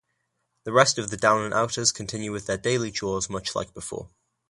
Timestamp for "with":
2.31-2.47